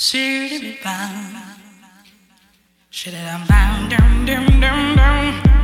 [0.00, 1.36] Shoot it bound.
[2.88, 5.57] Shoot it down, down, down, down.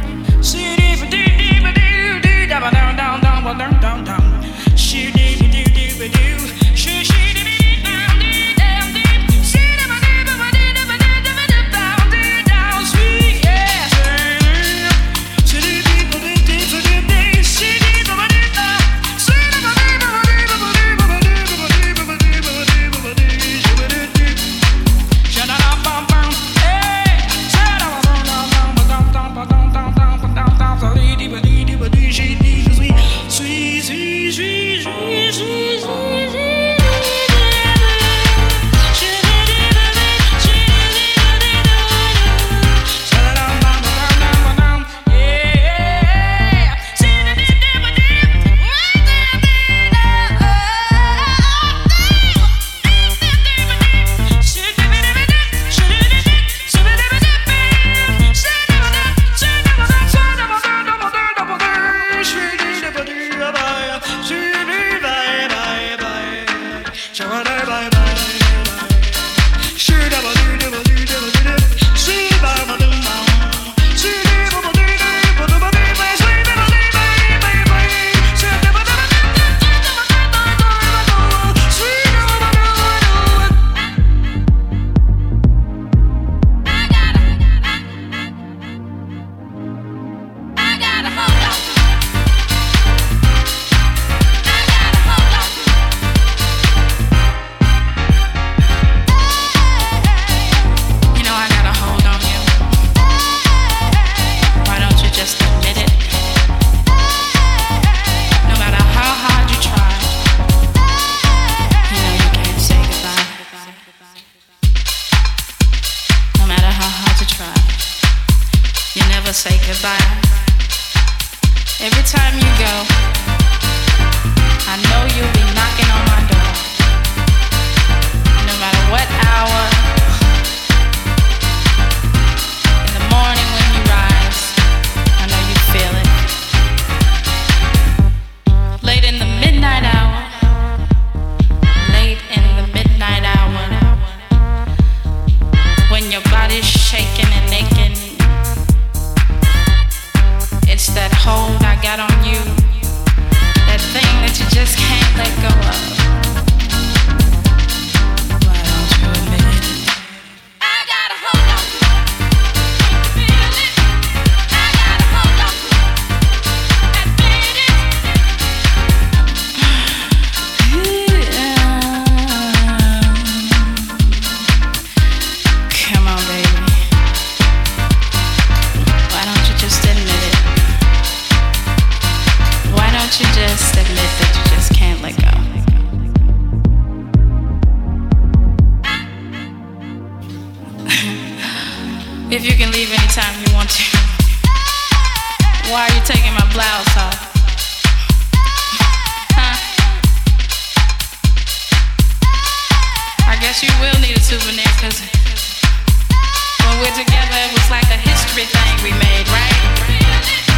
[203.54, 208.47] Yes, you will need a souvenir, cause when we're together, it was like a history
[208.50, 209.54] thing we made, right?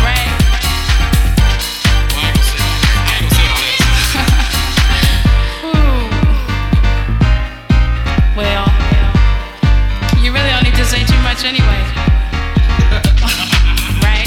[0.01, 0.33] Right?
[8.35, 8.65] well,
[10.23, 11.83] you really don't need to say too much anyway.
[14.01, 14.25] right?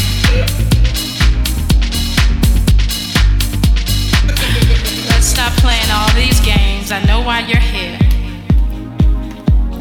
[5.09, 6.91] Let's stop playing all these games.
[6.91, 7.98] I know why you're here.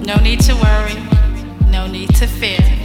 [0.09, 0.95] No need to worry,
[1.71, 2.78] no need to fear.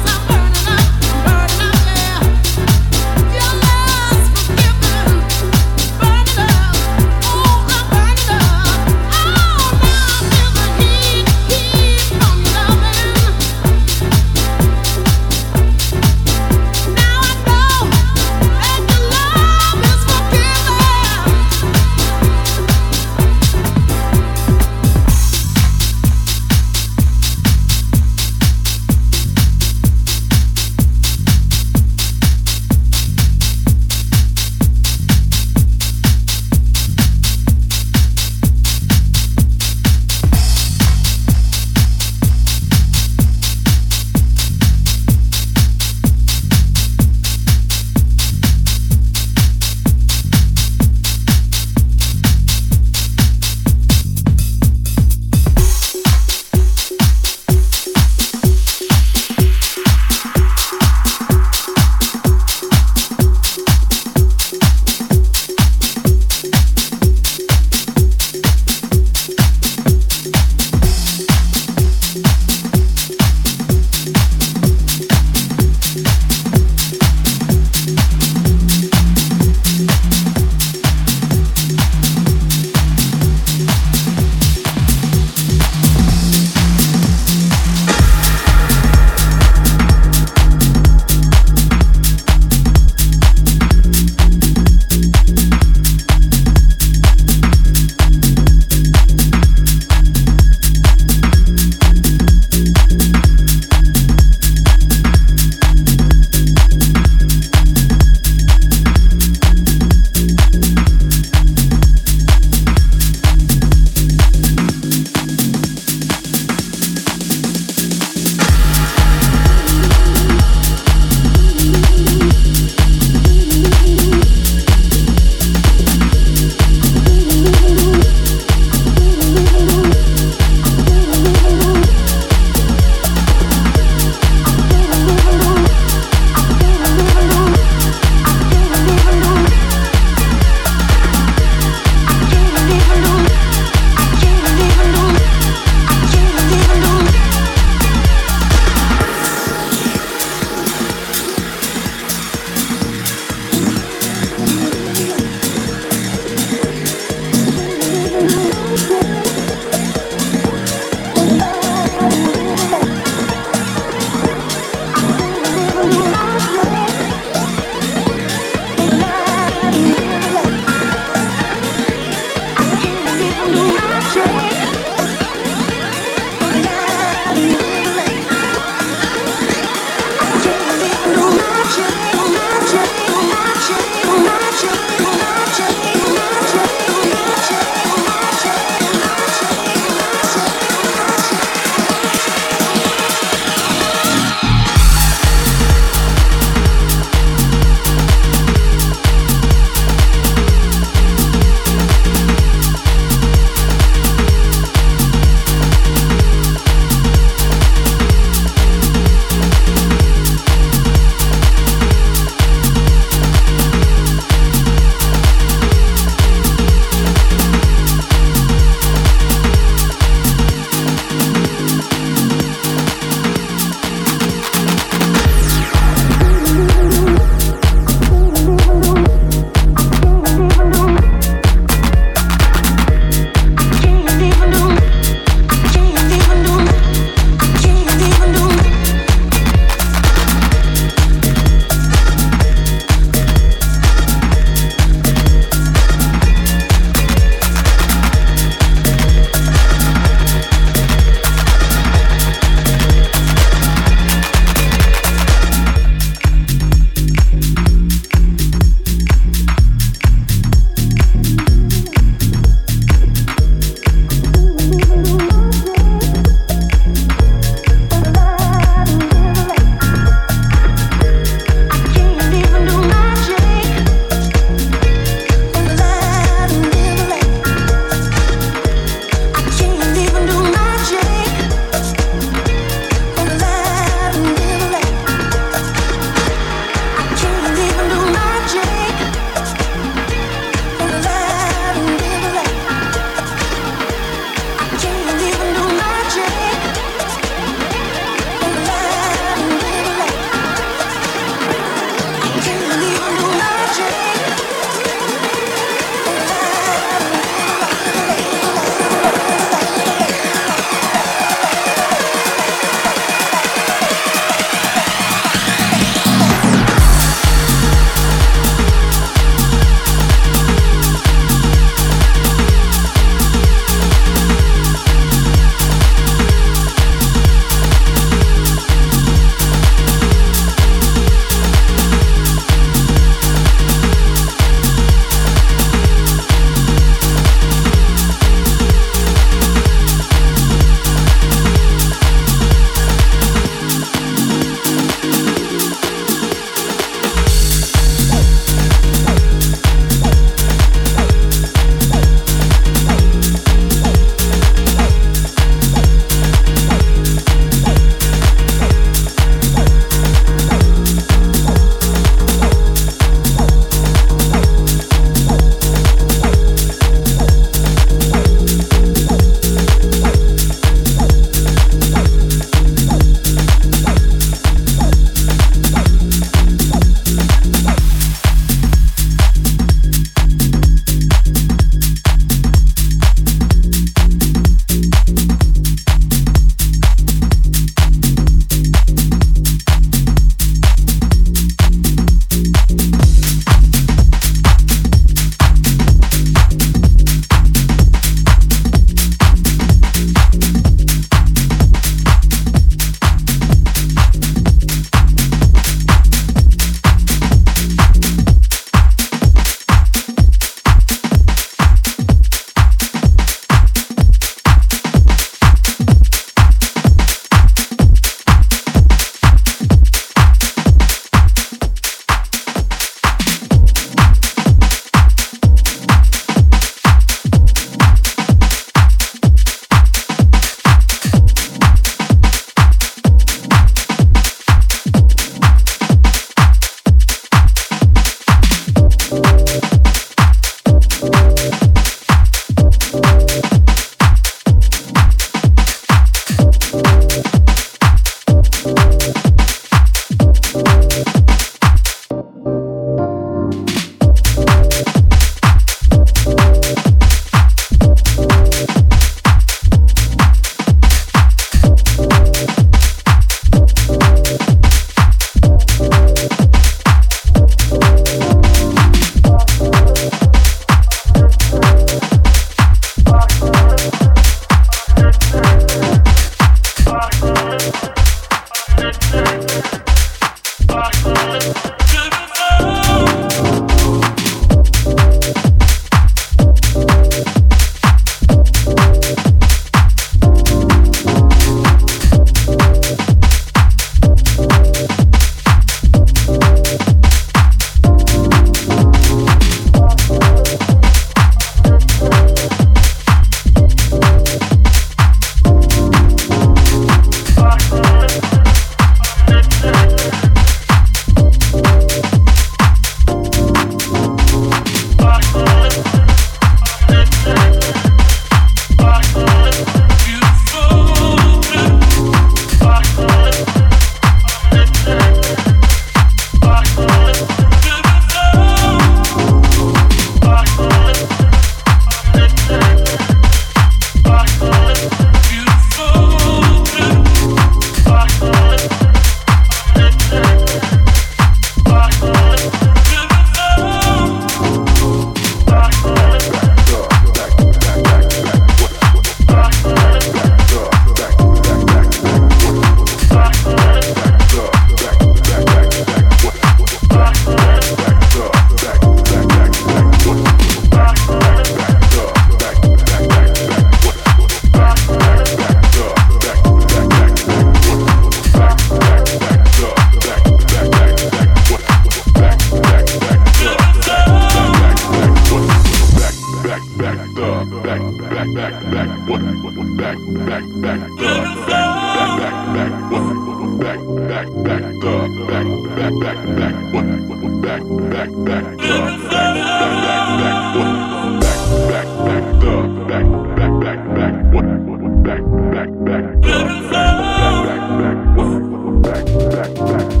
[599.03, 600.00] Thank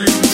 [0.00, 0.29] Jackson.